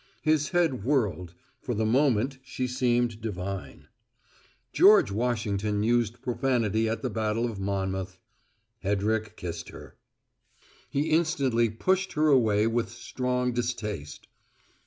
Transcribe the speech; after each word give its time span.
His 0.23 0.49
head 0.49 0.83
whirled; 0.83 1.35
for 1.61 1.75
the 1.75 1.85
moment 1.85 2.39
she 2.43 2.65
seemed 2.65 3.21
divine. 3.21 3.87
George 4.73 5.11
Washington 5.11 5.83
used 5.83 6.23
profanity 6.23 6.89
at 6.89 7.03
the 7.03 7.09
Battle 7.11 7.45
of 7.45 7.59
Monmouth. 7.59 8.17
Hedrick 8.79 9.37
kissed 9.37 9.69
her. 9.69 9.97
He 10.89 11.11
instantly 11.11 11.69
pushed 11.69 12.13
her 12.13 12.29
away 12.29 12.65
with 12.65 12.89
strong 12.89 13.51
distaste. 13.53 14.25